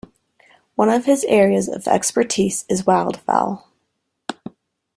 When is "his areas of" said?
1.05-1.87